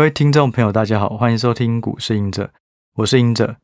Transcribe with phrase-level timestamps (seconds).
[0.00, 2.52] 各位听众朋友，大家好，欢迎收听股市隐者，
[2.94, 3.56] 我是隐者。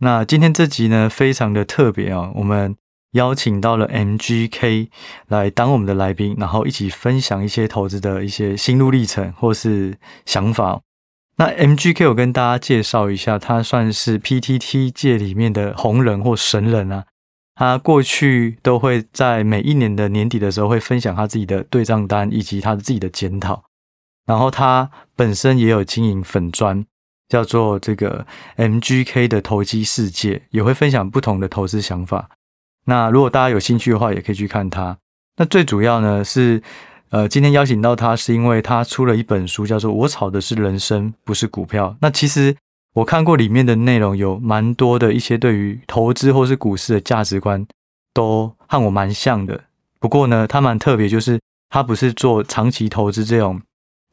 [0.00, 2.74] 那今天这集呢，非常的特别哦，我们
[3.12, 4.88] 邀请到了 MGK
[5.28, 10.80] 来当我们的来宾，然后一起分享一些投资的一些心路历程或是想法。
[11.36, 17.04] 那 MGK 我跟大家介绍一下，他算是 PTT 界里面的红人或神人啊。
[17.54, 23.62] 他过去都会在每一年的年底的时候，会分享他自己的对账单以及他自己的检讨。
[24.26, 26.84] 然后他本身也有经营粉砖，
[27.28, 32.28] 叫做这个 MGK 的投机世界，也会分享不同的投资想法。
[32.84, 34.98] 那如果大家有兴趣的话，也可以去看他。
[35.36, 36.62] 那最主要呢是。
[37.10, 41.90] 呃，今天邀请到他是因为他出了一本书，叫做《我炒的是人生，不是股票》。
[42.00, 42.54] 那其实
[42.94, 47.64] 我看过里面的内容，有蛮多的一些对于投资或是股市的价值观，
[48.12, 49.62] 都和我蛮像的。
[50.00, 51.40] 不过呢，他蛮特别，就是
[51.70, 53.62] 他不是做长期投资这种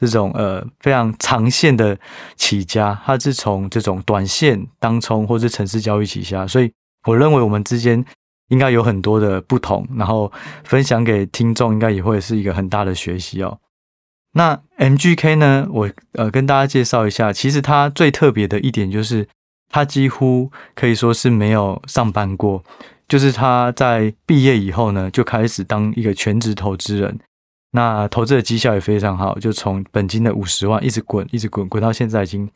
[0.06, 1.98] 这种呃非常长线的
[2.36, 6.46] 起家，他是从这种短线当冲或是城市交易起家。
[6.48, 6.72] 所以
[7.06, 8.06] 我认为我们之间。
[8.50, 10.32] 应该有很多的不同，然后
[10.64, 13.58] 分享给听众，应该也会是一个很大的学习哦。
[14.34, 15.68] 那 MGK 呢？
[15.72, 19.28] 我呃跟大家介绍一下，其实他最特别的一点就是，
[19.70, 22.64] 他几乎可以说是没有上班过，
[23.08, 27.18] 就是他在毕业以后呢，就开始当一个全职投资人。
[27.74, 32.50] 那投资的绩效也非常好，就从本金的五十万一直滚，一直滚，滚到现在已经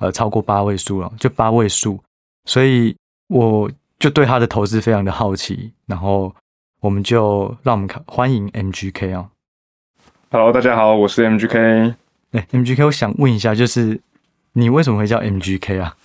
[0.00, 2.00] 呃超过八位数了，就八位数。
[2.46, 2.96] 所以
[3.28, 3.70] 我。
[3.98, 6.34] 就对他的投资非常的好奇，然后
[6.80, 9.30] 我们就让我们看欢迎 MGK 啊。
[10.32, 11.94] Hello，大家好，我是 MGK。
[12.32, 14.00] 哎，MGK，我想问一下，就是
[14.54, 15.96] 你为什么会叫 MGK 啊？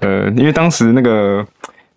[0.00, 1.46] 呃，因为当时那个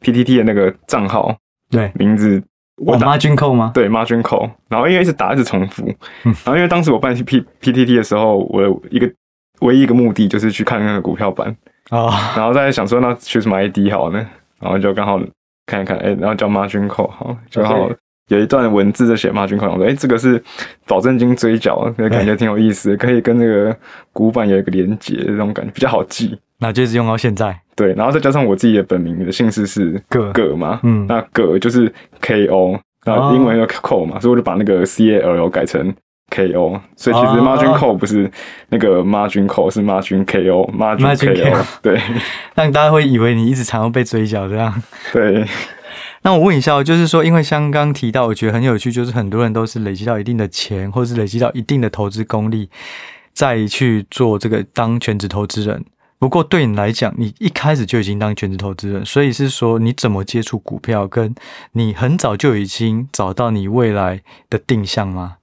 [0.01, 1.35] PTT 的那个账号，
[1.71, 2.43] 对，名字
[2.77, 3.71] 我 Margin Call 吗？
[3.73, 4.49] 对，Margin Call。
[4.67, 5.83] 然后因为一直打一直重复，
[6.23, 9.09] 嗯、然后因为当时我办 P PTT 的时候，我有一个
[9.59, 11.55] 唯一一个目的就是去看那个股票版
[11.89, 14.25] 啊，哦、然后在想说，那取什么 ID 好呢？
[14.59, 15.19] 然后就刚好
[15.66, 17.91] 看一看，哎，然后叫 Margin Call，好，然后
[18.29, 20.41] 有一段文字在写 Margin Call，我说，哎，这个是
[20.88, 23.75] 保证金追缴，感觉挺有意思，可以跟那个
[24.11, 26.38] 股板有一个连接，这种感觉比较好记。
[26.63, 27.56] 那就是用到现在。
[27.75, 35.94] 对，然后再加上我自己的本名的姓氏是葛葛嘛，嗯，那葛就是 K O，那英文又 Call 嘛，所以我就把那个 C A L L 改成。
[36.31, 38.31] KO，所以其实 margin call 不是
[38.69, 41.63] 那个 margin call，是 margin KO，margin KO。
[41.84, 42.02] 对，
[42.56, 44.81] 让大家会以为你一直常常被追缴这样。
[45.12, 45.46] 对。
[46.23, 52.68] 那我问一下，就是说，因为像刚刚提到，我觉得很有趣，就是很多人都是累积到一定的钱，或者是累积到一定的投资功力，
[53.34, 55.85] 再去做这个当全职投资人。
[56.23, 61.35] 不过对你来讲，你一开始就已经当全职投资人，所以是说你怎么接触股票，跟
[61.73, 65.35] 你很早就已经找到你未来的定向吗？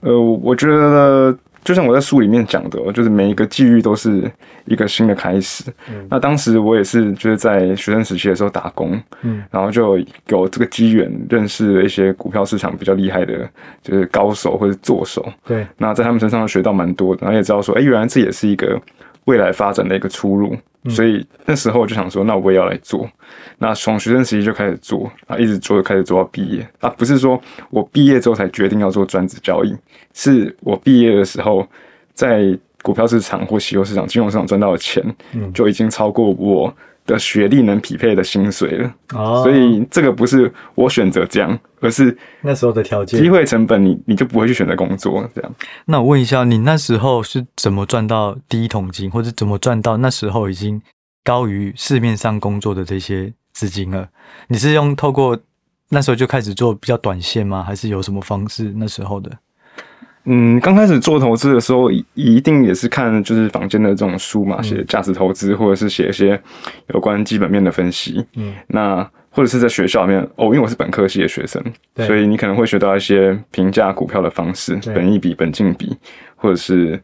[0.00, 4.32] 呃，我觉得就像我在书里面讲的，就是每一个际遇都是
[4.64, 5.64] 一个新的开始。
[5.90, 9.98] 嗯，那当时我也是就是在学生时期的时候打工，嗯，然后就
[10.28, 13.46] 有这个机缘认识了一些股票市场比较厉害的，
[13.82, 15.30] 就是高手或者作手。
[15.44, 18.80] 对，那在他们身上学到蛮多的，然后也知道说，哎，原来这也是一个
[19.28, 20.56] 未来发展的一个出路。
[20.88, 23.06] 所以那时候我就想说，那我也要来做。
[23.58, 26.66] 那从学生时期就开始做，啊，一直做，开始做到毕业。
[26.80, 27.38] 啊，不是说
[27.68, 29.76] 我毕业之后才决定要做专职交易，
[30.14, 31.66] 是我毕业的时候
[32.14, 35.04] 在股票市场或期货市场、金融市场赚到的钱，
[35.52, 36.72] 就已经超过我
[37.04, 38.94] 的学历能匹配的薪水了。
[39.14, 43.20] 哦，所以这个不是我选择这样，而是那时候的条件。
[43.20, 45.54] 机会成本，你你就不会去选择工作这样。
[45.86, 50.80] 那我问一下，你那时候是怎么赚到第一桶金，或者怎么赚到那时候已经
[51.24, 54.08] 高于市面上工作的这些资金了？
[54.48, 55.38] 你是用透过
[55.90, 57.62] 那时候就开始做比较短线吗？
[57.62, 59.30] 还是有什么方式那时候的？
[60.30, 66.38] 嗯，刚开始做投资的时候，一定也是看就是坊间的这种书嘛，写价值投资，或者是写一些
[66.88, 68.22] 有关基本面的分析。
[68.34, 71.62] 嗯，那或者是在学校里面哦，因为我是本科系的学生，
[71.96, 75.96] 所以你可能会学到一些评价股票的方式，本益比、本净比，
[76.34, 77.00] 或者是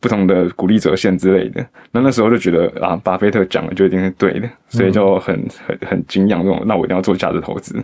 [0.00, 1.66] 不同的股利折现之类的。
[1.90, 5.34] 那那时候就觉得啊，巴菲特讲的就一定是对的，所以就很
[5.66, 6.62] 很很敬仰这种。
[6.66, 7.74] 那我一定要做价值投资。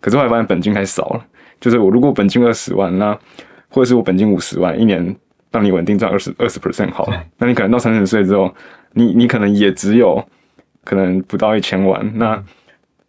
[0.00, 1.24] 可是后来发现本金太少了，
[1.60, 3.16] 就是我如果本金二十万，那
[3.68, 5.14] 或者是我本金五十万，一年
[5.52, 8.52] 让你稳定赚二十二十 percent 好了，那你可能到三十岁之后，
[8.92, 10.22] 你你可能也只有
[10.84, 12.42] 可能不到一千万，那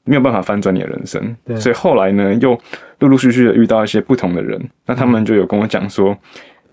[0.03, 1.35] 没有办法翻转你的人生。
[1.45, 2.59] 对所以后来呢，又
[2.99, 6.17] 陆陆续续的遇到一些不同的人，那他们就有跟我讲说，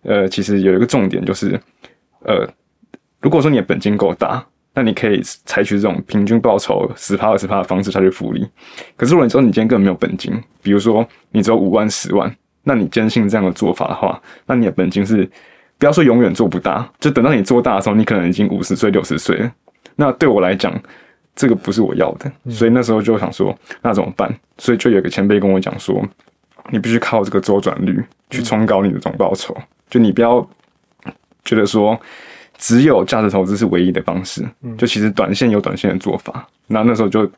[0.02, 1.60] 呃，其实有一个重点就是，
[2.24, 2.48] 呃，
[3.20, 4.44] 如果说你的本金够大，
[4.74, 8.46] 那你可以采取这种平均报酬十趴二十趴的方式下去复利。
[8.96, 10.32] 可是如果你说你今天根本没有本金，
[10.62, 12.34] 比如说你只有五万十万。
[12.68, 15.24] 那你坚信这样的做法的话，那你的本金是
[15.78, 19.52] 不要说永远做不大，就等到你做大的时候，你可能已经五十岁、六十岁了。
[19.94, 20.74] 那对我来讲，
[21.36, 24.28] 这个不是我要的，所以那时候就想说，那怎么办？
[24.58, 26.02] 所以就有个前辈跟我讲说，
[26.70, 29.56] 你必须靠这个周转率去冲高你的总报酬，
[29.88, 30.44] 就你不要
[31.44, 31.96] 觉得说
[32.56, 34.44] 只有价值投资是唯一的方式，
[34.76, 36.48] 就其实短线有短线的做法。
[36.66, 37.30] 那那时候就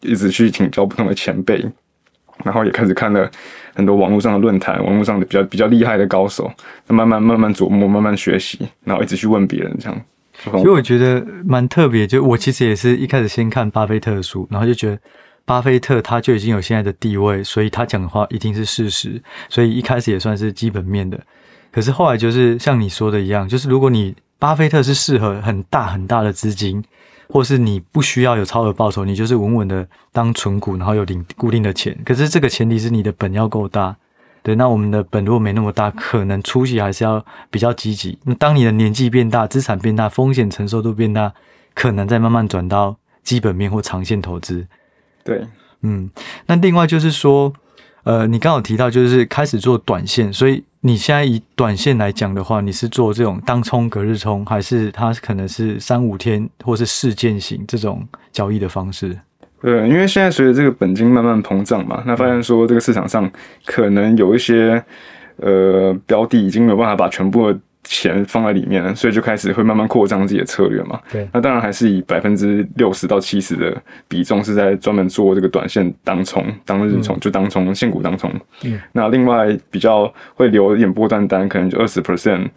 [0.00, 1.64] 一直去请教不同的前辈。
[2.44, 3.28] 然后也开始看了
[3.74, 6.48] 很多网络上的论坛，网络上的比较比较厉害的高手，
[6.86, 10.00] 慢慢慢慢琢磨，慢慢学习，然后一直去问别人，这样。
[10.44, 14.98] 所以我觉得蛮特别，就我其实也是一开始先看巴菲特的书，然后就觉得
[15.44, 21.20] 巴菲特他就已经有现在的地位，所以他讲的话一定是事实，所以一开始也算是基本面的。
[21.70, 26.84] 可是后来就是像你说的一样，就是如果你巴菲特是适合很大很大的资金。
[27.30, 31.94] 或是你不需要有超额报酬，你就是稳稳的当存股，然后有领固定的钱。
[32.02, 33.94] 可是这个前提是你的本要够大，
[34.42, 34.54] 对。
[34.54, 38.18] 那我们的本如果没那么大，可能初期还是要比较积极。
[38.24, 41.32] 那当你的年纪变大，资产变大，风险承受度变大，
[41.74, 44.66] 可能再慢慢转到基本面或长线投资。
[45.24, 45.46] 对，
[45.82, 46.10] 嗯。
[46.46, 47.52] 那另外就是说，
[48.04, 50.64] 呃，你刚好提到就是开始做短线，所以。
[50.80, 59.18] 你现在以短线来讲的话，你是做这种当冲、隔日冲，还是它可能是三五天或是事件型这种交易的方式？
[59.60, 63.30] 对，因为现在随着这个本金慢慢膨胀嘛，那发现说这个市场上
[63.66, 64.82] 可能有一些
[65.36, 67.58] 呃标的已经没有办法把全部的。
[67.84, 71.00] 钱放在里面，所以就开始会慢慢扩张自己的策略嘛。
[71.10, 73.74] 对，那当然还是以百分之六十到七十的
[74.06, 78.30] 比重是在专门做这个短线当冲、当日冲，就当冲现股当冲。
[78.64, 82.48] 嗯，那另外比较会留一点波段单，可能就二十 percent。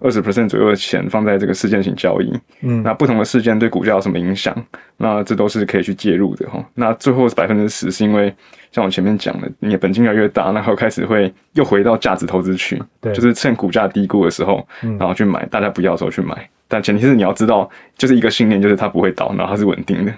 [0.00, 2.32] 二十 percent 左右的钱放在这个事件型交易，
[2.62, 4.54] 嗯，那不同的事件对股价有什么影响？
[4.96, 6.64] 那这都是可以去介入的哈。
[6.74, 8.34] 那最后是百分之十，是因为
[8.72, 16.48] 像我前面讲的，你的本金越来越大，然后开始会又回到价值投资区，对，就是趁股价低估的时候，然后去买，大家不要的时候去买。
[16.66, 17.68] 但前提是你要知道，
[17.98, 20.14] 就是一个信念，就是它不会倒，然后它是稳定的。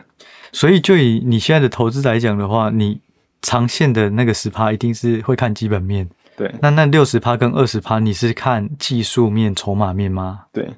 [0.52, 3.00] 所以，就以你现在的投资来讲的话，你
[3.40, 6.08] 长线的那个十趴一定是会看基本面。
[6.34, 10.46] 对，那那六十趴跟二十趴，你是看技术面、筹码面吗？
[10.52, 10.70] 对，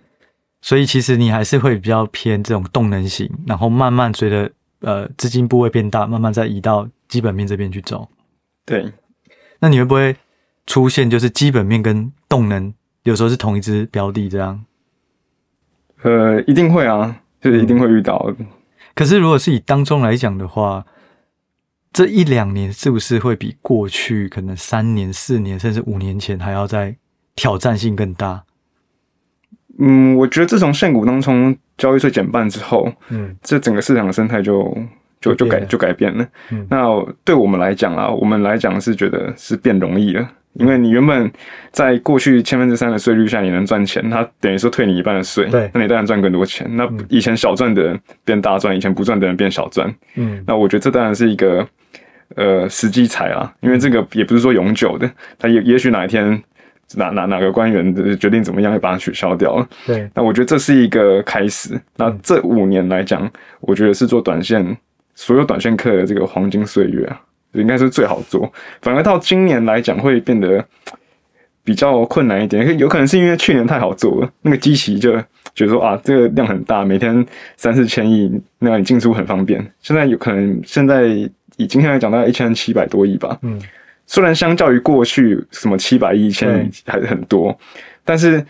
[0.61, 8.09] 所以其实你还是会比较偏这种动能型，然后慢慢随着呃资金部位变大，慢慢再移到基本面这边去走。
[8.67, 8.93] 对，
[9.61, 10.17] 那你会不会
[10.67, 12.75] 出现就是基本面跟动能
[13.05, 14.65] 有时候是同一只标的这样？
[16.03, 18.35] 呃，一定会啊，就是一定会遇到的。
[18.39, 18.47] 嗯。
[18.95, 20.85] 可是如果是以当中来讲的话。
[21.95, 26.97] 这一两年是不是会比过去可能三年、四年甚至五年前还要再
[27.37, 28.43] 挑战性更大？
[29.79, 34.77] 嗯，我觉得自从现股当中交易税减半之后，嗯，这整个市场的生态就
[35.33, 36.27] 就就改就改变了。
[36.51, 36.85] 嗯，那
[37.25, 41.31] 对我们来讲啊，我们来讲是觉得是变容易了，因为你原本
[41.71, 46.67] 在过去千分之三的税率下你能赚钱，他等于说退你一半的税，对，那你当然赚更多钱。
[46.77, 49.95] 那以前小赚的人变大赚，以前不赚的人变小赚。
[50.17, 51.67] 嗯，那我觉得这当然是一个。
[52.37, 56.43] 呃，时机财啊，因为这个也不是说永久的，他也也许哪一天
[56.97, 59.69] 哪哪哪个官员决定怎么样，会把它取消掉了。
[59.87, 61.79] 对，那我觉得这是一个开始。
[61.97, 63.31] 那这五年来讲，
[63.61, 64.65] 我觉得是做短线，
[65.15, 67.21] 所有短线客的这个黄金岁月啊，
[67.53, 68.53] 应该是最好做。
[68.83, 70.65] 反而到今年来讲，会变得
[71.63, 75.13] 比较困难一点，有可能是因为去年太好做了，那个基期就
[75.55, 77.25] 觉得说啊，这个量很大，每天
[77.57, 79.65] 三四千亿，那你进出很方便。
[79.81, 81.31] 现在有可能现在。
[81.57, 83.39] 以今天来讲，大概一千七百多亿吧。
[83.43, 83.57] 嗯，
[84.07, 87.57] 虽然相较于过去什么七百亿、一千亿还是很多，
[88.05, 88.45] 但是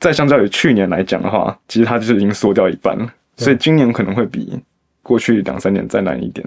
[0.00, 3.10] 再相较于去年来讲的话，其实它就是已经缩掉一半了。
[3.38, 4.52] 所以今年可能会比
[5.06, 6.44] 过去两三年再难一点。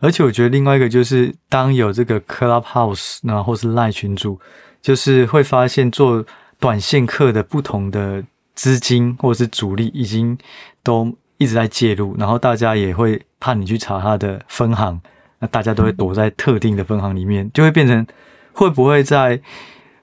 [0.00, 4.40] 而且我觉得另外一个就是，当有这个 Clubhouse 那或是 Line 群组，
[4.80, 6.26] 就是会发现做
[6.58, 8.24] 短线客的不同的
[8.56, 10.36] 资金或者是主力已经
[10.82, 15.00] 都一直在介入，然后大家也会怕你去查他的分行。
[15.38, 18.04] 那大家都会躲在特定的分行里面，就会变成
[18.52, 19.40] 会不会在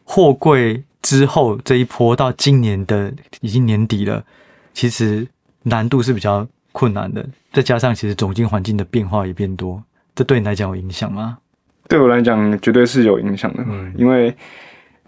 [0.06, 4.24] 货柜之后这一波到今年的已经年底了，
[4.74, 5.28] 其实
[5.64, 7.26] 难度是比较困难的。
[7.52, 9.82] 再加上其实总经环境的变化也变多，
[10.16, 11.38] 这对你来讲有影响吗？
[11.88, 14.36] 对我来讲绝对是有影响的，嗯，因为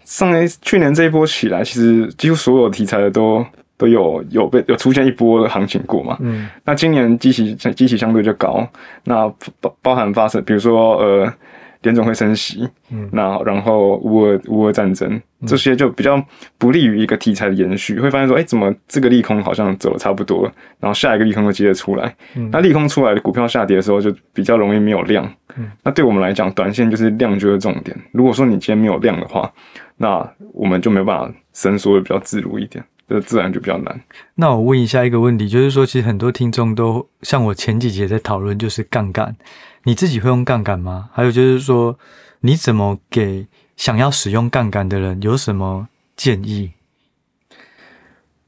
[0.04, 3.44] 上一去年这一波起来，其实几乎所有题材的都。
[3.78, 6.16] 都有有被有出现一波的行情过嘛？
[6.20, 8.64] 嗯，那今年基期基期相对就高，
[9.02, 9.26] 那
[9.60, 11.34] 包包含发生，比如说呃，
[11.82, 16.24] 联总会升息，嗯，那然后乌俄乌俄战争这些就比较
[16.58, 25.24] 不利于一个题材的延续，会发现说，哎，怎么这个利空好像走的差不多了，然后下一个利空就接着出来，嗯，那利空出来的股票下跌的时候就比较容易没有量，
[25.56, 27.96] 嗯，那对我们来讲，短线就是量就是重点。
[28.12, 29.52] 如果说你今天没有量的话，
[29.96, 32.84] 那我们就没办法伸缩的比较自如一点。
[33.08, 34.00] 这自然就比较难。
[34.36, 39.36] 那我问一下一个问题，就是说，其实很多听众都像我前几节在讨论，就是杠杆。
[39.84, 41.10] 你自己会用杠杆吗？
[41.12, 41.98] 还有就是说，
[42.40, 43.46] 你怎么给
[43.76, 46.72] 想要使用杠杆的人有什么建议？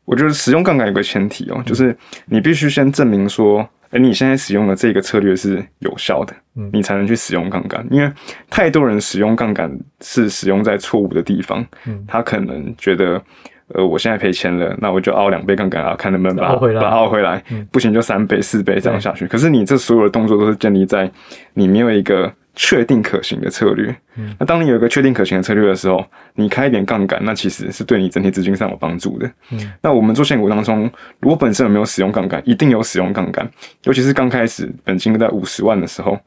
[0.05, 6.35] 我觉得使用杠杆有个前提哦，就是你必须先证明说，哎，你现在使用的这个策略是有效的，
[6.73, 7.87] 你才能去使用杠杆。
[7.91, 8.13] 因为
[8.51, 11.67] 太多人使用杠杆是使用在错误的地方，
[12.07, 13.23] 他可能觉得。
[13.69, 17.43] 呃，我现在赔钱了，那我就凹两倍杠杆啊，看能不能把它把它凹回来。
[17.51, 19.27] 嗯、不行就三倍、四倍这样下去。
[19.27, 21.11] 可是你这所有的动作都是建立在
[21.55, 23.95] 你没有一个确定可行的策略。
[24.17, 26.05] 嗯、那当你有一个确定可行的策略的时候，
[26.35, 29.27] 你开一点杠杆，那其实是对你整体资金上有帮助的。
[29.51, 30.83] 嗯、那我们做现股当中，
[31.21, 33.51] 如果本身有没有使用杠杆，一定有使用杠杆，
[33.85, 36.19] 尤其是刚开始本金在五十万的时候，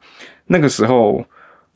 [0.46, 1.24] 那个时候。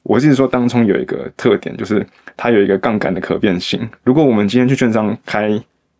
[0.03, 2.05] 我一直说，当冲有一个特点，就是
[2.37, 3.89] 它有一个杠杆的可变性。
[4.03, 5.49] 如果我们今天去券商开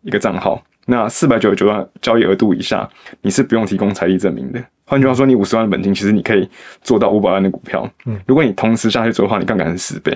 [0.01, 2.87] 一个账号，那四百九十九万交易额度以下，
[3.21, 4.61] 你是不用提供财力证明的。
[4.85, 6.47] 换句话说，你五十万的本金，其实你可以
[6.81, 7.89] 做到五百万的股票。
[8.05, 10.15] 嗯，如果你同时下去做的话，你杠杆是十倍。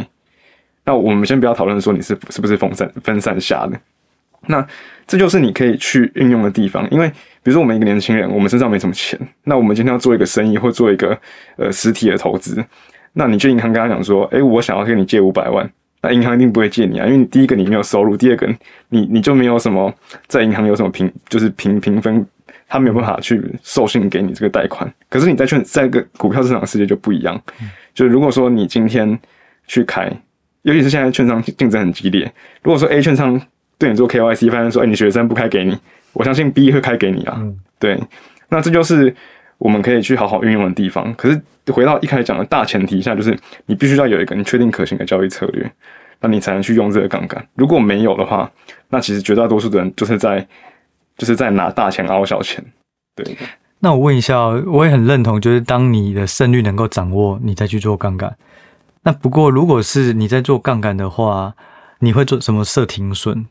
[0.83, 3.79] 那我们先不要讨论说你是是不是分散分散下的，
[4.47, 4.65] 那
[5.05, 6.85] 这就是你可以去运用的地方。
[6.91, 11.17] 因为比如说我们一个年轻人，我们身上没什么钱，那我们今天要做一个生意或做一个
[11.55, 12.63] 呃实体的投资。
[13.17, 15.67] 那你去银行跟他讲说，哎、欸，我想要跟你借五百万，
[16.03, 18.47] 那银行一定不会借你啊，因为你第一个你没有收入，第二个
[18.89, 19.91] 你你就没有什么
[20.27, 22.23] 在银行有什么评，就是评评分，
[22.67, 24.87] 他没有办法去授信给你这个贷款。
[25.09, 27.41] 可是你在券在个股票市场的世界就不一样，
[27.95, 29.17] 就是如果说你今天
[29.65, 30.07] 去开，
[30.61, 32.31] 尤其是现在券商竞争很激烈，
[32.61, 33.41] 如果说 A 券商
[33.79, 35.75] 对你做 KYC，发现说，哎、欸，你学生不开给你，
[36.13, 37.41] 我相信 B 会开给你啊，
[37.79, 37.99] 对，
[38.49, 39.15] 那这就是。
[39.57, 41.41] 我们可以去好好运用的地方，可是
[41.73, 45.71] 回到一开始讲的大前提下，就是你必须要有一个你确定可行的交易策略，
[46.21, 47.47] 那你才能去用这个杠杆。
[47.55, 48.51] 如果没有的话，
[48.89, 50.47] 那其实绝大多数的人就是在
[51.17, 52.63] 就是在拿大钱熬小钱。
[53.15, 53.35] 对，
[53.79, 58.37] 那我问一下，我也很认同，就是当你的胜率能够掌握，你再去做杠杆。
[59.03, 61.55] 那不过，如果是你在做杠杆的话，
[61.99, 63.47] 你会做什么设停损？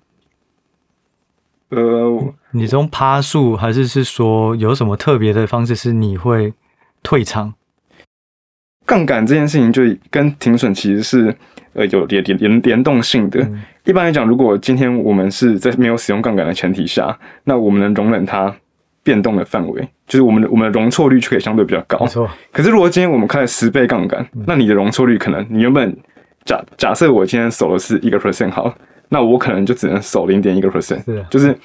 [1.70, 6.52] 呃，你从趴数还是是说有什么特别的方式是你会
[7.02, 7.52] 退场？
[8.86, 11.36] 杠杆这件事情就跟停损其实是
[11.74, 13.40] 呃有联联联联动性的。
[13.40, 18.54] 嗯、一般来讲，如果今天我们是在没有使用杠杆的前提下，那我们能容忍它
[19.02, 21.98] 变动的范围，就是我们的我们的容错率就可以相对比较高。
[21.98, 22.30] 没错。
[22.52, 25.94] 可是如果今天我们开了十倍杠杆，嗯、那你的容错率可能你原本
[26.44, 28.74] 假假设我今天守的是一个 percent 好。
[29.08, 31.56] 那我可能就只能守零点一个 percent，是的，就是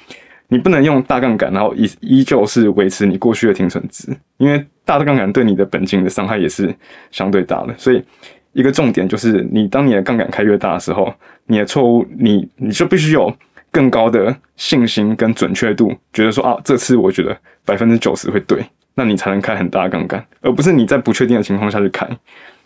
[0.52, 6.72] 你不能用大杠杆，然后依依旧是维持你过去的停损值，因为大的杠杆对你的本金的伤害也是
[7.10, 7.72] 相对大的。
[7.78, 8.04] 所以
[8.52, 11.10] 一个重点就是，你当你的杠杆开越大的时候，
[11.46, 13.34] 你的错误，你你就必须有
[13.70, 18.62] 更高的信心跟准确度，觉得说啊，这次我觉得百分之九十会对，
[18.94, 22.06] 那你才能开很大的杠杆，而不是你在不确定的情况下去开。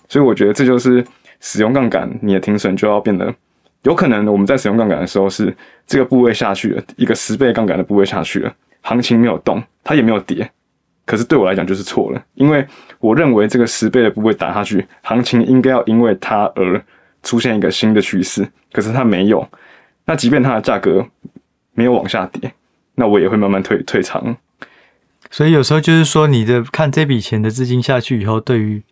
[0.08, 1.06] 所以我觉得这就是
[1.38, 3.32] 使用杠杆，你的停损就要变得。
[3.86, 8.52] 有可能我们在使用杠杆的时候是这个部位下去了，一个十倍杠杆的部位下去了，
[8.82, 10.50] 行情没有动，它也没有跌，
[11.04, 12.66] 可是对我来讲就是错了，因为
[12.98, 16.84] 我认为这个十倍的部位打下去，行情应该要因为它而
[17.22, 19.48] 出现一个新的趋势，可是它没有，
[20.06, 21.06] 那即便它的价格
[21.74, 22.52] 没有往下跌，
[22.96, 24.36] 那我也会慢慢退退场。
[25.30, 28.82] 所以有时候就是说，你的看这笔钱的资金下去以后，对于。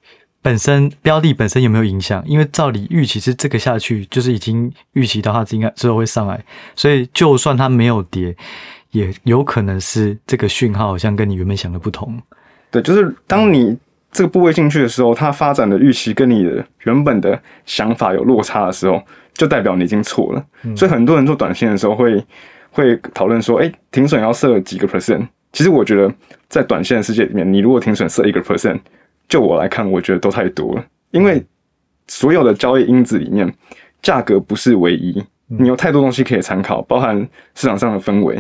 [0.45, 2.23] 本身标的本身有没有影响？
[2.27, 6.45] 因为照理预期是这个下去，就是已经预期到它应该之后会上来，
[6.77, 8.37] 所以就算它没有跌，
[8.91, 12.21] 也有可能是这个讯号好像跟你原本想的不同。
[12.71, 13.75] 对，就是当你
[14.13, 20.45] 这个部位进去的时候，它发展的预期跟你的原本的想法有落差的时候，就代表你已经错了。
[20.65, 22.23] 嗯、所以很多人做短线的时候会
[22.71, 26.13] 会讨论说：“哎，停损要设几个 percent？” 其实我觉得
[26.51, 28.79] 在短线的世界里面，你如果停损设一个 percent。
[29.28, 31.45] 就我来看，我觉得都太多了，因为
[32.07, 33.52] 所有的交易因子里面，
[34.02, 37.16] 价格不是唯一，你有太多东西可以参考，包含
[37.54, 38.38] 市场上的氛围，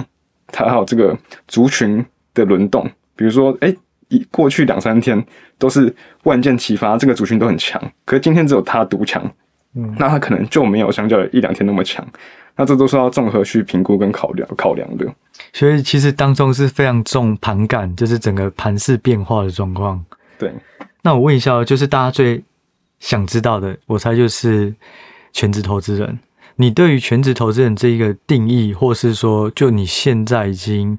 [0.48, 1.16] 它还有这个
[1.48, 2.88] 族群的轮动。
[3.16, 3.74] 比如说，哎，
[4.08, 5.24] 一过去两三天
[5.58, 9.22] 都是万箭齐发，这个族群都很强，可是今天只有它独强，
[9.74, 12.06] 嗯，那它可能就没有相较于一两天那么强。
[12.56, 15.04] 那这都是要综合去评估跟考量考量的。
[15.52, 20.04] 所以其实当中是非常重盘感，就是整个盘势变化的状况。
[20.38, 20.52] 对。
[21.02, 22.42] 那我问一下，就是大家最
[22.98, 24.74] 想知道的，我猜就是
[25.32, 26.18] 全职投资人。
[26.56, 30.96] 你对于全职投资人这一个定义，或是说，就你现在已经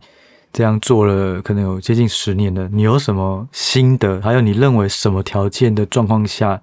[0.51, 4.19] 这样做了，可能有接近十年了，你有什么心得？
[4.21, 6.61] 还有你认为什么条件的状况下，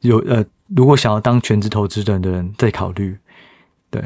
[0.00, 0.44] 有呃，
[0.74, 3.16] 如果想要当全职投资人的人再考虑？
[3.90, 4.02] 对，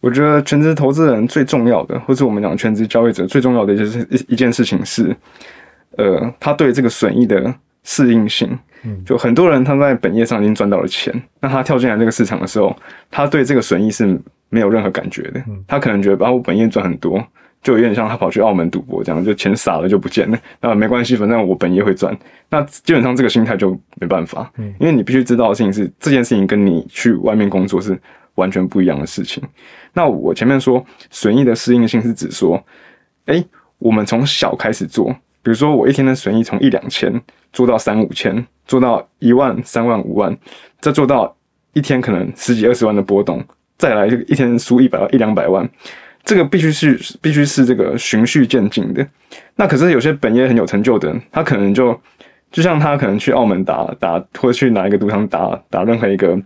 [0.00, 5.16] 我觉得全职投资人最重要的，或是我们讲全职交易者最重要的一件事，一一件事情是，
[5.96, 8.58] 呃，他对这个损益的适应性。
[9.02, 11.10] 就很多人他在本业上已经赚到了钱，
[11.40, 12.76] 那他跳进来这个市场的时候，
[13.10, 14.20] 他对这个损益是
[14.50, 15.42] 没有任何感觉的。
[15.66, 17.18] 他可能觉得，啊，我本业赚很多，
[17.62, 20.38] 就有点像他跑去澳门赌博这样，就钱撒了就不见了。
[20.60, 22.14] 那没关系，反正我本业会赚。
[22.50, 27.98] 那基本上这个心态就没办法，因为你必须知道的事情是，这件事情跟你去外面工作是
[28.34, 29.42] 完全不一样的事情。
[29.94, 32.62] 那我前面说损益的适应性是指说，
[33.26, 33.42] 诶，
[33.78, 37.22] 我们从小开始做，比如说我一天的损益从一两千
[37.52, 38.44] 做到三五千。
[38.66, 40.34] 做到一万、三万、五万，
[40.80, 41.36] 再做到
[41.74, 43.44] 一天可能十几、二十万的波动，
[43.76, 45.68] 再来一天输一百万、一两百万，
[46.24, 49.06] 这个必须是必须是这个循序渐进的。
[49.56, 51.92] 那可是有些本业很有成就的人，他可能就
[52.50, 56.40] 就像他可能去澳门打打，或者去哪一个赌场打打任何一个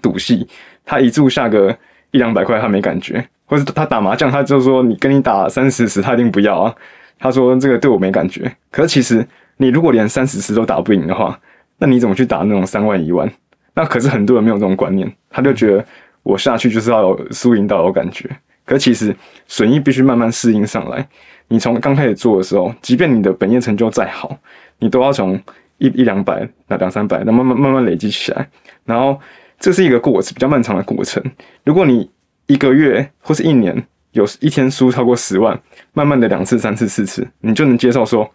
[0.00, 0.46] 赌戏，
[0.84, 1.76] 他一注下个
[2.12, 6.72] 一两百块，他没感觉；或者他打麻将，他就说你跟你打三十十，他一定不要啊。
[7.18, 8.50] 他说这个对我没感觉。
[8.70, 11.38] 可是其实你如果连三十次都打不赢的话，
[11.78, 13.30] 那你怎么去打那种三万一万？
[13.74, 15.84] 那可是很多人没有这种观念，他就觉得
[16.22, 18.28] 我下去就是要有输赢到有感觉。
[18.64, 19.14] 可其实
[19.46, 21.06] 损益必须慢慢适应上来。
[21.48, 24.36] 你从刚开始做的时候，即便你的本业成就再好，
[24.78, 25.40] 你都要从
[25.78, 28.46] 一一两百、那两三百，那慢慢慢慢累积起来。
[28.84, 29.18] 然后
[29.58, 31.22] 这是一个过程，比较漫长的过程。
[31.64, 32.10] 如果你
[32.46, 33.82] 一个月或是一年
[34.18, 35.58] 有一天输超过十万，
[35.92, 38.28] 慢慢的两次、三次、四次，你就能接受说。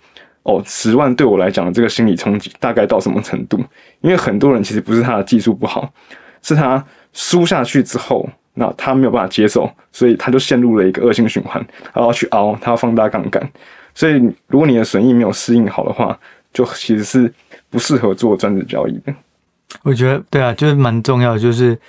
[0.45, 3.57] 哦，十万对我来讲的这个心理冲击大概到什么程度？
[4.01, 5.89] 因为很多人其实不是他的技术不好，
[6.41, 13.41] 是他输下去之后，那他没有办法接受，所以他就陷入了一个恶性循环，他要去熬，他要放大杠杆。
[13.95, 14.15] 所以
[14.47, 16.19] 如果你的损益没有适应好的话，
[16.51, 17.33] 就其实是
[17.69, 19.13] 不适合做专职交易的。
[19.83, 21.79] 我觉得对啊，就是蛮重要的，就是。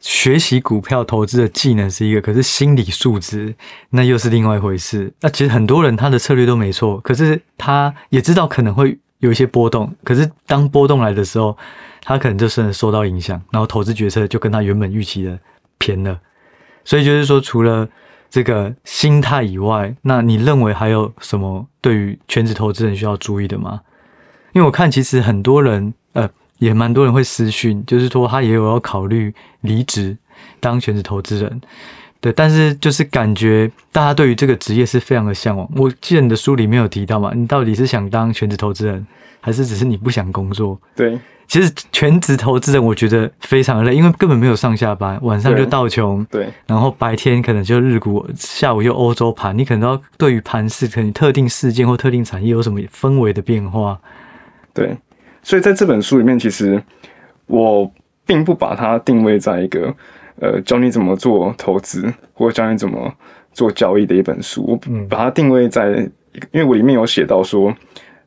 [0.00, 3.54] 学习股票投资的技能是一个，可是心理素质
[3.90, 5.12] 那又是另外一回事。
[5.20, 11.54] 那其实很多人他的策略都没错，可是他也知道可能会有一些波动，可是当波动来的时候，
[12.02, 15.38] 他可能就是受到影响，然后投资决策就跟他原本预期的
[15.76, 16.18] 偏了。
[16.82, 17.86] 所以就是说，除了
[18.30, 23.82] 这个心态以外，那你认为还有什么对于全职投资人需要注意的吗？
[24.54, 26.30] 因为我看其实很多人呃。
[26.60, 30.16] 也蛮多人会私讯，就是说他也有要考虑离职
[30.60, 31.60] 当全职投资人，
[32.20, 35.66] 对，但是就是感觉大家对于这个职业是非常的向往。
[35.74, 39.04] 我记得你的书里面有提到嘛，你到底是想当全职投资人，
[39.40, 40.78] 还是只是你不想工作？
[40.94, 41.18] 对，
[41.48, 53.98] 其实全职投资人我觉得非常的累，因为根本没有上下班，晚上就到穷，对，然后白天可能就日股，下午又欧洲盘，你可能要对于盘势、可能特定事件或特定产业有什么氛围的变化，
[54.74, 54.94] 对。
[55.42, 56.82] 所以在这本书里面，其实
[57.46, 57.90] 我
[58.26, 59.94] 并不把它定位在一个
[60.40, 63.12] 呃教你怎么做投资或者教你怎么
[63.52, 64.64] 做交易的一本书。
[64.66, 64.76] 我
[65.08, 65.90] 把它定位在，
[66.52, 67.74] 因为我里面有写到说，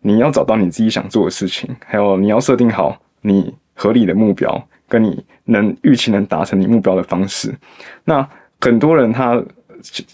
[0.01, 7.53] 你要找到你自己想做的事情，还有你要设定好你合理的目标，跟你能预期能达成你目标的方式。
[8.03, 8.27] 那
[8.59, 9.41] 很多人他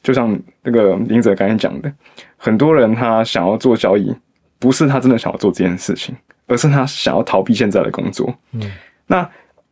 [0.03, 1.91] 就像那个林哲刚才讲的，
[2.37, 4.13] 很多人他想要做交易，
[4.59, 6.15] 不是他真的想要做这件事情。
[6.49, 8.33] 而是他想要逃避现在的工作。
[8.51, 8.69] 嗯，
[9.07, 9.29] 那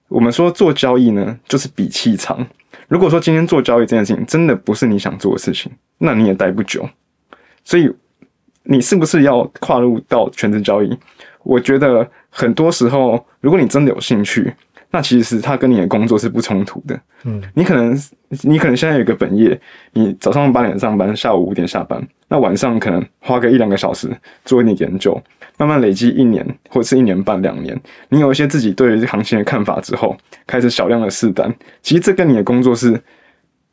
[0.08, 2.48] 我们说做交易呢，就是比气场。
[2.88, 6.88] 如果说今天做交易这件事情真的不是你想做的事情，那你也待不久。
[7.66, 7.92] 所以，
[8.64, 10.98] 你是不是要跨入到全职交易？
[11.44, 14.54] 我觉得很多时候，如果你真的有兴趣。
[14.90, 16.98] 那其实它跟你的工作是不冲突的。
[17.26, 17.94] 嗯，你可能
[18.44, 19.60] 你可能现在有一个本业，
[19.92, 24.10] 你早上八点上班，下午五点下班，那晚上可能花个一两个小时
[24.46, 25.22] 做一点研究，
[25.58, 30.16] 慢慢累积一年或者是一年半两年，你有一些自己对于行情的看法之后，
[30.46, 31.54] 开始小量的试单。
[31.82, 33.00] 其实这跟你的工作是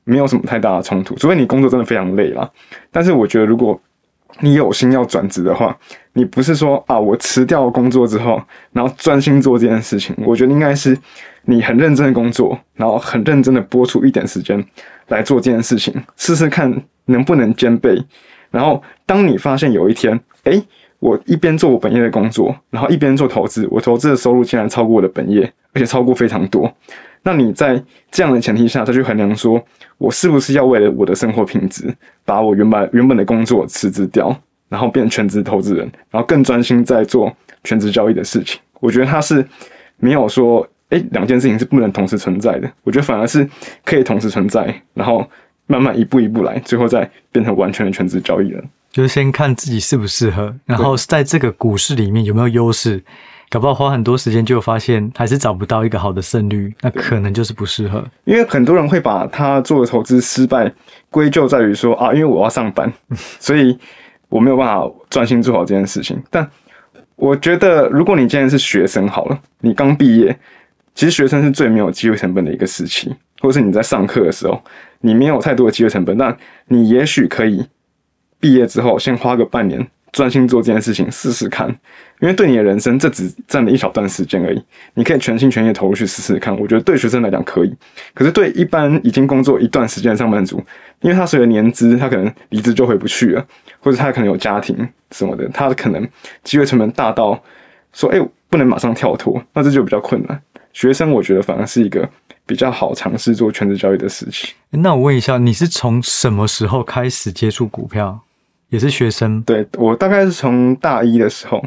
[0.04, 2.50] 没有什么太大的冲突，除非你工作真的非常累啦。
[2.90, 3.78] 但是我觉得如果
[4.40, 5.76] 你有心要转职的话，
[6.14, 8.42] 你不是说啊，我辞掉工作之后，
[8.72, 10.14] 然后专心做这件事情。
[10.24, 10.98] 我觉得应该是
[11.42, 14.64] 你很认真的工作，然后很认真的拨出一点时间
[15.08, 17.96] 来做这件事情，试试看能不能兼备。
[18.50, 20.62] 然后当你发现有一天，诶，
[21.04, 25.42] 我一边做我本业的工作，然后一边做投资，我投资的收入竟然超过我的本业，
[25.74, 26.72] 而且超过非常多。
[27.22, 27.78] 那你在
[28.10, 29.62] 这样的前提下再去衡量说，
[29.98, 34.34] 我是不是要为了我的生活品质，把我原本原本的工作辞职掉，
[34.70, 37.30] 然后变全职投资人，然后更专心在做
[37.64, 38.58] 全职交易的事情？
[38.80, 39.46] 我觉得他是
[39.98, 42.72] 没有说，哎、欸，两件事情是不能同时存在的。
[42.82, 43.46] 我觉得反而是
[43.84, 45.22] 可以同时存在，然后
[45.66, 48.64] 慢慢一步一步来，最后再变成完全的全职交易人。
[48.94, 53.02] 就是先看自己适不适合，然后在这个股市里面有没有优势。
[53.50, 58.04] 搞不好花很多时间，就发现还是找不到一个好的胜率，那可能就是不适合。
[58.24, 60.72] 因为很多人会把他做的投资失败
[61.10, 62.92] 归咎在于说啊，因为我要上班，
[63.40, 63.76] 所以
[64.28, 66.16] 我没有办法专心做好这件事情。
[66.30, 66.48] 但
[67.16, 70.38] 我觉得，如果你今天是学生好了，你刚毕业，
[70.94, 74.62] 其实学生是最没有机会成本的一个时期，或者是你在上课的时候，
[75.00, 76.36] 你没有太多的机会成本，但
[76.68, 77.64] 你也许可以
[78.44, 79.86] 毕业之后先花个半年。
[80.12, 81.66] 专心做这件事情，试试看，
[82.20, 84.62] 因为对你的人生，这只占了一小段时间而已。
[84.94, 86.56] 你可以全心全意投入去试试看。
[86.56, 87.74] 我觉得对学生来讲可以，
[88.14, 90.62] 可是对一般已经工作一段时间的上班族，
[91.00, 93.44] 因为他随着年资，他可能离职就回不去了，
[93.80, 96.08] 或者他可能有家庭什么的，他可能
[96.44, 97.42] 机会成本大到
[97.92, 100.40] 说，哎，不能马上跳脱，那这就比较困难。
[100.72, 102.08] 学生我觉得反而是一个
[102.46, 104.54] 比较好尝试做全职交易的事情。
[104.70, 108.20] 那我问一下，你是从什么时候开始接触股票？
[108.70, 111.64] 也是学生，对，我大概是从大一的时候，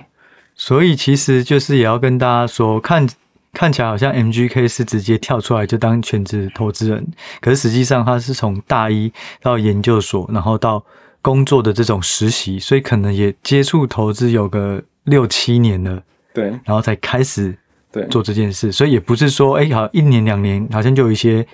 [0.56, 3.08] 所以其实就是也要跟大家说，看
[3.54, 7.08] 看起来好像 MGK 是直接跳出来就当全职投资人，
[7.40, 10.84] 可是实际上他是从大一到研究所，然后到
[11.22, 17.58] 工作的这种实习，所以可能也接触投资有个六七年了，对，然后才开始
[17.92, 21.46] 对做这件事，所以也不是说哎，好一年两年好像就有一些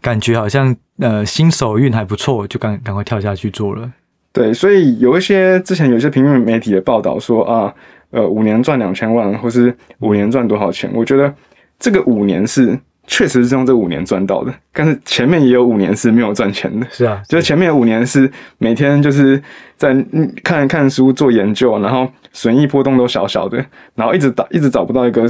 [0.00, 3.90] 感觉，好像呃新手运还不错，就赶赶快跳下去做了。
[4.32, 7.74] 对，所以有一些之前有一些平面媒体的报道说啊，
[8.10, 10.90] 呃，五年赚两千万，或是五年赚多少钱？
[10.94, 11.32] 我觉得
[11.78, 16.86] 这个五年是确实是用这五年赚到的，但是前面也有五年是没有赚钱的。
[16.90, 19.38] 是啊，就是前面五年是每天就是
[19.76, 19.94] 在
[20.42, 23.62] 看看书、做研究，然后损益波动都小小的，
[23.94, 25.28] 然后一直找一直找不到一个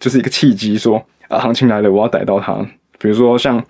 [0.00, 2.54] 就是一个契机，说啊，行情来了，我要逮到它。
[2.98, 3.64] 比如说像。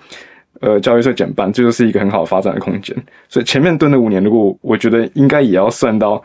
[0.60, 2.96] 呃，交易税减半，这就是一个很好的发展的空间。
[3.28, 6.22] 所以前面蹲了五年，如果我觉得应该也要算到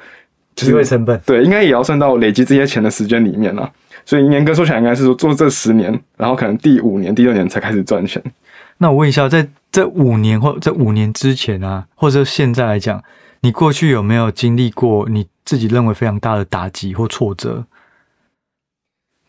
[0.55, 3.71] 机会成本，对，应该也要算到累积这些钱的时间里面了。
[4.05, 8.21] 所以严格说起来，应该是说做这十年，然后可能第五年、第六年才开始赚钱。
[8.77, 13.03] 那我问一下，在这五年或这五年之前啊，或者现在来讲，
[13.41, 17.65] 你过去有没有经历过你自己认为非常大的打击或挫折？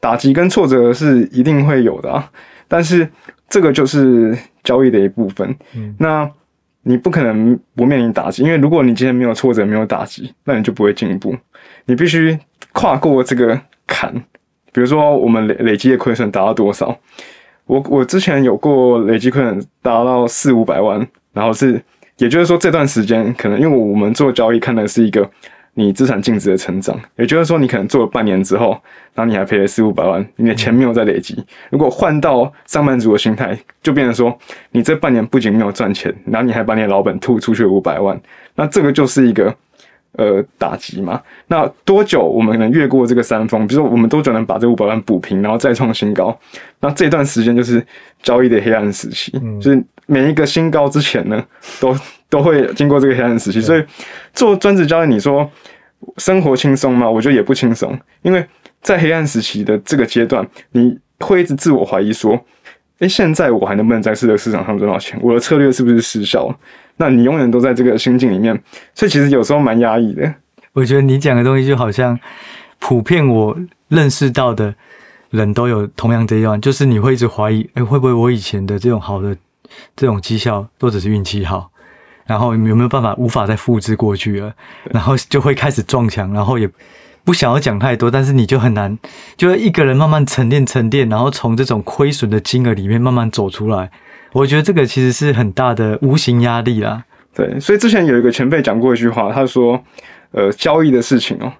[0.00, 2.30] 打击跟挫折是一定会有的啊，
[2.66, 3.08] 但是。
[3.50, 5.56] 这个就是交易的一部分。
[5.74, 6.30] 嗯，那
[6.82, 11.34] 你不可能不面临打击，因为如果你今天没有挫折、没有打击，那你就不会进步。
[11.86, 12.38] 你必须
[12.74, 14.12] 跨过这个坎。
[14.70, 16.94] 比如说，我们累累积的亏损达到多少？
[17.64, 21.82] 我我之前有过累积亏损达到四五百万，然后是，
[22.18, 25.26] 也就是说这段时间可能因为我们做交易看的是一个。
[25.78, 28.70] 你资产净值的成长，也就是说，你可能做了半年之后，
[29.14, 31.40] 然后你还赔了四五百万，你的钱没有在累积。
[31.70, 34.36] 如果换到上班族的心态，就变成说，
[34.72, 38.20] 你这半年不仅没有赚钱，然后你还把你的老本吐出去五百万，
[38.56, 39.54] 那这个就是一个
[40.16, 41.22] 呃打击嘛。
[41.46, 43.64] 那多久我们能越过这个山峰？
[43.64, 46.36] 比如说，我们多久能把这五百万补平，然后再创新高？
[46.80, 47.80] 那这段时间就是
[48.20, 51.40] 交易的黑暗时期，就是每一个新高之前呢，
[51.80, 51.96] 都。
[52.30, 53.84] 都会经过这个黑暗时期，所以
[54.34, 55.50] 做专职教练，你说
[56.18, 57.10] 生活轻松吗？
[57.10, 58.44] 我觉得也不轻松，因为
[58.82, 62.38] 在黑暗时期的这个阶段，你会一直自我怀疑说
[63.00, 65.18] ：“诶，现在我还能不能在这个市场上赚到钱？
[65.22, 66.48] 我的策略是不是失效？”
[67.00, 68.60] 那你永远都在这个心境里面，
[68.94, 70.34] 所以其实有时候蛮压抑的。
[70.72, 72.18] 我觉得你讲的东西就好像
[72.78, 73.56] 普遍我
[73.88, 74.74] 认识到的
[75.30, 79.36] 人都有同样这一段，就是你会一直怀疑：“诶，会不会我以前的这种好的
[79.96, 81.70] 这种绩效都只是运气好？”
[82.28, 84.54] 然后有没有办法无法再复制过去了？
[84.92, 86.68] 然后就会开始撞墙，然后也
[87.24, 88.96] 不想要讲太多，但是你就很难，
[89.36, 93.90] 就一个人慢慢沉淀沉淀，然后从这种亏损的金额里面慢慢走出来。
[94.34, 97.02] 我觉得这个其实是很大的无形压力啦。
[97.34, 99.82] 对，所以之前有一个前辈讲过一句话，他说
[100.32, 101.50] ：“呃，交易的事情哦，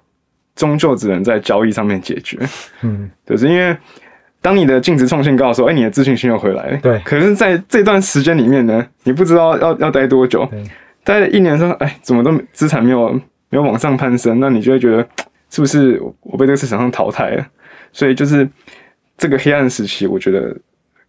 [0.55, 2.37] 终究只能在交易上面解决。”
[2.81, 3.75] 嗯，就是因为。
[4.41, 6.77] 当你的净值创新高的时候，哎，你的自信心又回来了。
[6.81, 6.97] 对。
[6.99, 10.45] 可是在这段时间里面呢，你不知道要要待多久。
[10.49, 10.63] 对。
[11.03, 13.11] 待了一年说，哎，怎么都资产没有
[13.49, 15.05] 没有往上攀升，那你就会觉得
[15.49, 17.45] 是不是我被这个市场上淘汰了？
[17.91, 18.47] 所以就是
[19.17, 20.55] 这个黑暗时期，我觉得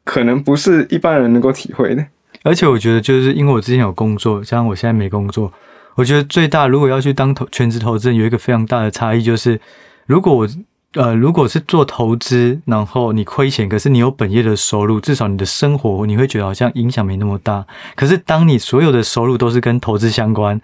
[0.02, 2.04] 可能不是一般人能够体会的。
[2.42, 5.52] 而且我觉得，就是因为我之前有工作，加上我现在没工作，
[5.94, 9.60] 我觉得最大如果要去当投全职投资人，有一个非常大的差异，就是
[10.06, 10.48] 如果我。
[10.94, 17.64] 呃，如果是做投资，然后你亏钱，可是你有本业的收入，至少你的生活你会觉得好像影响没那么大。
[17.94, 20.60] 可是当你所有的收入都是跟投资相关，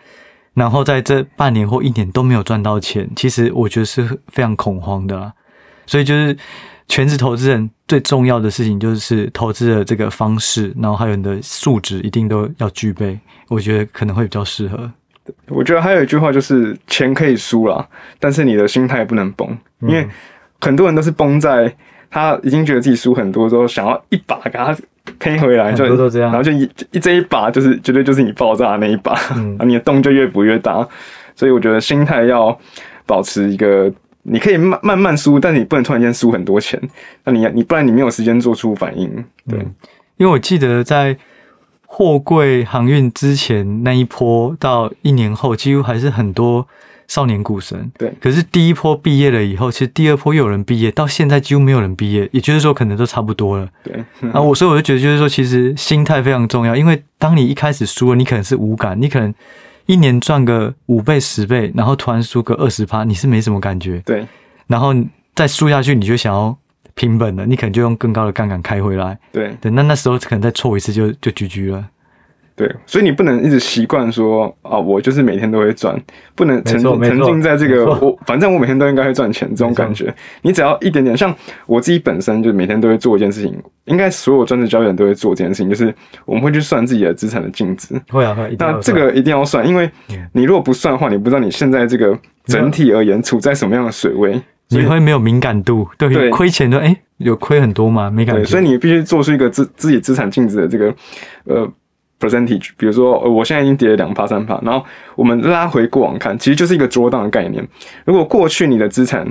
[0.55, 5.33] 然后在这半年或一年都没有赚到钱，其实我觉得是非常恐慌的啦。
[5.87, 6.37] 所以就是
[6.89, 14.91] 全职投资人最重要的事情就是投资的这个方式，然后还有你的素质一定都要具备，我觉得可能会比较适合。
[15.49, 17.87] 我觉得还有一句话就是钱可以输啦，
[18.19, 19.49] 但是你的心态不能崩，
[19.81, 20.07] 因为
[20.61, 21.73] 很多人都是崩在
[22.11, 24.77] 他已经觉得自己输很多之后，想要一把给他
[25.19, 30.87] 赔回来，就都这样然后就一一这一把就是绝对就是你爆炸的那一把，嗯， 你的洞就越补越大。
[31.35, 32.59] 所以我觉得心态要
[33.05, 36.81] 保持一个，你可以慢慢慢输，但是你不能突然间输很多钱。
[37.25, 39.09] 那你你不然你没有时间做出反应，
[39.49, 39.75] 对，嗯，
[40.17, 41.17] 因为我记得在。
[41.97, 46.69] 货柜航运之前那一波到一年后，几乎还是很多
[47.09, 47.91] 少年股神。
[47.97, 53.67] 对，可是第一波毕业了以后，其实第二波又有人毕业，到现在几乎没有人毕业，也就是说可能都差不多了。
[53.83, 59.35] 对，啊，我所以我就觉得，就是说，其实心态非常重要，因为当你一开始输了，你可能是无感，你可能
[59.87, 64.03] 一年赚个五倍、十倍，然后突然输个二十趴，你是没什么感觉。
[64.05, 64.27] 对，
[64.67, 64.95] 然后
[65.35, 66.55] 再输下去，你就想要
[66.97, 69.17] 平本了，你可能就用更高的杠杆开回来。
[69.31, 71.87] 对，对，那那时候可能再错一次就就 GG 了。
[72.57, 75.95] 对，所以你不能一直习惯说啊，我就是每天都会赚，
[76.35, 80.11] 不能沉沉浸在这个我反正我每天都应该会赚钱这种感觉。
[80.41, 83.55] 你只要一点点，像我自己本身就每天都会做一件事情，
[83.85, 87.95] 应该所有专职交易人都会做这件事情，就是我们会去算自己的资产的净值。
[88.09, 88.57] 会啊会。
[88.59, 89.91] 那这个一定要算，因为
[90.33, 94.41] 你如果不算的话，你不知道你现在这个整体而言处在什么样的水位。
[94.69, 98.11] 你会没有敏感度，对，亏钱的哎，有亏很多吗？
[98.11, 98.45] 没感觉。
[98.45, 100.93] 所以你必须做出一个自自己资产净值的这个
[101.45, 101.73] 呃
[102.19, 102.71] percentage。
[102.77, 107.67] 比如说，我现在已经跌了两趴三趴，然后我们拉回过往看，其实就是一个震荡的概念。
[108.05, 109.25] 如果过去你的资产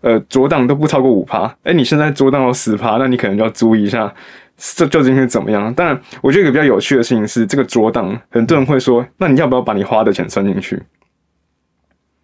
[0.00, 4.12] 呃震荡都不超过五趴，哎，你现在震荡到十趴，那你可能就要注意一下，
[4.56, 5.72] 这究竟是怎么样？
[5.74, 10.82] 当然，我觉得一个比较有趣的事情是，这个震荡，很多人会说，那你要不要把你花的钱算进去？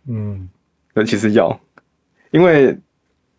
[0.08, 0.48] 嗯，
[0.94, 1.60] 那其实要。
[2.30, 2.76] 因为，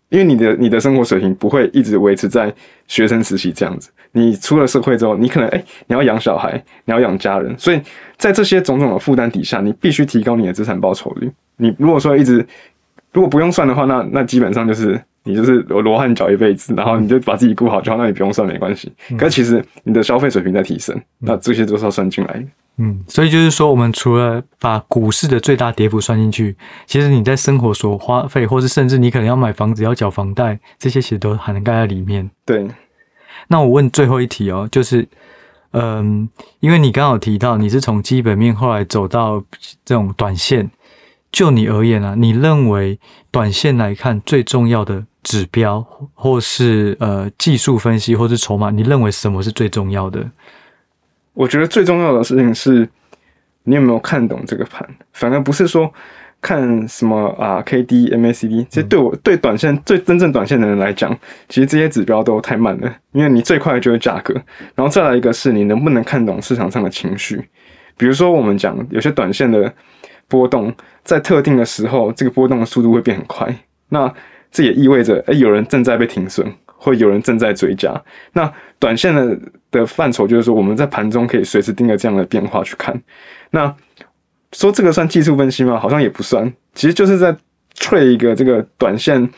[0.10, 2.54] 因为你的你的生活水平不会一直维持在
[2.88, 3.90] 学生时期这样子。
[4.12, 7.82] 你出了社会之后，你可能哎、你要养小孩，你要养家人，所以
[8.18, 11.32] 在这些种种的负担底下，你必须提高你的资产报酬率。
[11.56, 12.46] 你如果说一直
[13.14, 18.92] 如果不用算的话，那那基本上就是你就是罗罗汉脚一辈子，然后你就把自己顾好就好，那你不用算没关系。
[19.18, 22.44] 可是其实你的消费水平在提升，那这些都是要算进来的。
[22.84, 26.56] 嗯，所以就是说，我们除了把股市的最大跌幅算进去，
[26.88, 32.28] 其实你在生活所花费，或是甚至你可能要买房子要缴房贷，这些其实都涵盖在里面。
[32.44, 32.68] 对。
[33.50, 35.08] 那我问最后一题哦，就是，
[35.74, 36.28] 嗯，
[36.60, 39.44] 因为你刚好提到你是从基本面后来走到
[39.86, 40.72] 这种短线，
[41.32, 50.32] 就你而言啊，你认为短线来看最重要的指标，或是呃技术分析，或是筹码，你认为什么是最重要的？
[51.34, 52.88] 我觉得最重要的事情是，
[53.64, 55.92] 你有没有看懂这个盘，反而不是说
[56.42, 58.66] 看什么啊 K D M A C D。
[58.70, 61.18] 其实对我对短线最真正短线的人来讲，
[61.48, 64.34] 其实这些指标都太慢了，因为你最快的就是价格，
[64.76, 67.42] 然后再来一个是你能不能看懂市场上的情绪。
[67.98, 69.74] 比如说我们讲有些短线的
[70.28, 73.56] 波动，在特定的时候，这个波动的速度会变很快，
[73.90, 74.12] 那
[74.52, 76.46] 这也意味着哎、欸，有人正在被停损。
[76.84, 77.94] 会有人正在追加，
[78.34, 79.40] 那短线的
[79.70, 83.00] 的范畴就是说，我们在盘中可以随时盯着这样的变化去看。
[83.52, 83.72] 那
[84.54, 85.80] 说这个算技术分析吗？
[85.80, 87.32] 好像也不算，其实就是在
[87.78, 89.30] trade 一个这个短线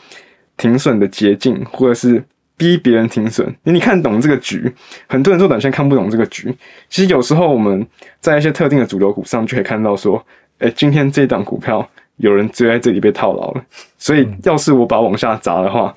[0.56, 2.24] 停损的捷径，或者是
[2.56, 3.54] 逼别人停损。
[3.64, 4.72] 你你看懂这个局，
[5.06, 6.50] 很多人做短线看不懂这个局。
[6.88, 7.86] 其实有时候我们
[8.20, 10.24] 在一些特定的主流股上就可以看到说，
[10.60, 13.62] 哎，今天这档股票有人追在这里被套牢了，
[13.98, 15.94] 所以要是我把往下砸的话。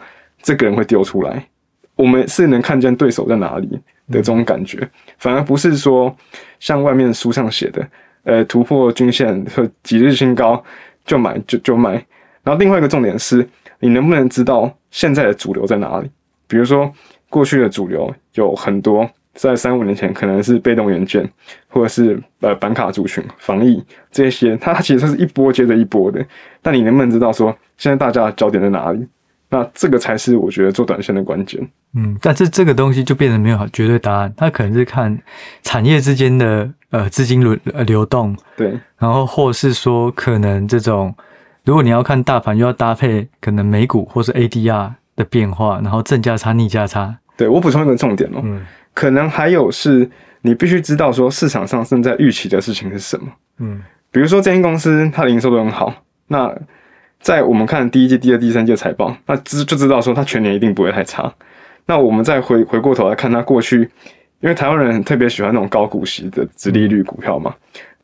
[0.47, 1.45] 这个人会丢出来，
[1.97, 4.79] 我们是能看见对手在哪里的这种感觉，
[5.17, 6.15] 反而不是说
[6.57, 7.85] 像外面书上写的，
[8.23, 10.63] 呃，突破均线和几日新高
[11.03, 11.91] 就买就就买。
[12.43, 13.45] 然后另外一个重点是，
[13.81, 16.09] 你能不能知道现在的主流在哪里？
[16.47, 16.89] 比如说
[17.29, 21.29] 过去的主流有很多，在三五年前可能是被动元件，
[21.67, 26.25] 或者是呃板卡族群、防疫这些，它其实是一波接着一波的。
[26.61, 29.05] 但你能不能知道说现在大家的焦点在哪里？
[29.49, 31.65] 那这个才是我觉得做短线的关键。
[31.95, 35.17] 嗯，但是这个东西就变成没有绝对答案，它可能是看
[35.63, 41.15] 产业之间的呃资金流呃流动，对，然后或是说可能这种，
[41.63, 47.17] 如果你要看大盘，又要搭配可能美股或是 ADR 的变化，然后正价差逆价差。
[47.37, 50.09] 对，我补充一个重点哦，嗯，可能还有是
[50.41, 53.27] 你必须知道说市场上正在预期的事情是什么。
[53.59, 53.81] 嗯，
[54.11, 55.93] 比如说这间公司它的营收都很好，
[56.27, 56.53] 那。
[57.27, 61.29] 在我们看第一季、第二、第三季财报，那知就知道说它全年一定不会太差。
[61.85, 63.79] 那我们再回回过头来看它过去，
[64.39, 67.53] 因为台湾人特别喜欢那种高股息的殖利率股票嘛，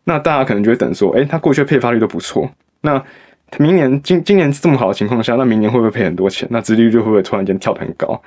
[0.04, 2.52] 那大家可能就会等说，诶，它过去配发率都不错。
[2.82, 3.02] 那
[3.60, 6.46] 明年今今年这么好的情况下，那明年会不会赔很多钱？
[6.52, 8.22] 那殖利率会不会突然间跳得很高？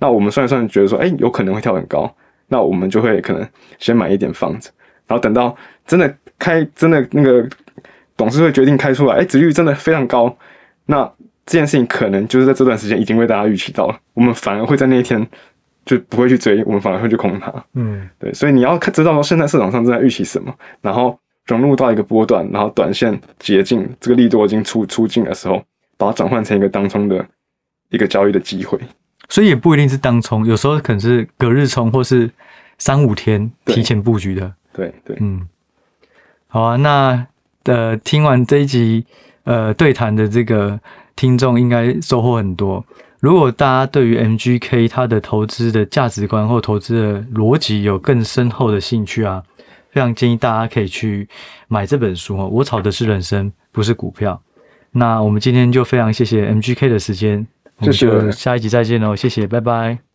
[0.00, 2.14] 那我们算一算，觉得说，哎、有可能会跳很高，
[2.48, 4.70] 那我们就会可能先买一点放着，
[5.06, 7.48] 然后等到真的开，真的那个
[8.16, 10.36] 董事会决定开出来，哎、欸，殖利率真的非常高，
[10.86, 11.04] 那
[11.44, 15.26] 这件事情可能就是在这段时间已经为大家预期到了，我们反而会在那一天
[15.84, 17.52] 就不会去追，我们反而会去空它。
[17.74, 25.62] 嗯，对，所以你要看知道说现在市场上正在预期什么，然后融入到一个波段，然后短线捷径，这个利多已经出出尽的时候，
[25.96, 27.26] 把它转换成一个当冲的
[27.90, 28.78] 一个交易的机会。
[29.28, 32.30] 所以也不一定是当冲，有时候可能是隔日冲，或是
[32.78, 34.52] 三五天提前布局的。
[34.72, 35.48] 对对，对嗯，
[36.46, 36.76] 好啊。
[36.76, 37.26] 那
[37.64, 39.04] 呃，听完这一集
[39.44, 40.78] 呃对谈的这个
[41.14, 42.84] 听众应该收获很多。
[43.20, 49.40] 如果大家对于 MGK 它的投资的价值观或投资的逻辑有更深厚的兴趣啊，
[49.90, 51.28] 非常建议大家可以去
[51.68, 52.48] 买这本书哦。
[52.48, 54.40] 我炒的是人生，不是股票。
[54.90, 57.46] 那我们今天就非常谢谢 MGK 的时间。
[57.78, 60.11] 我们就下一集再见喽，谢谢，拜拜。